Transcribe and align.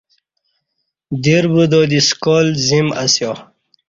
دیر 1.23 1.45
بدا 1.53 1.81
دی 1.89 1.99
سکال 2.09 2.45
زیم 2.65 2.87
اسیا 3.03 3.31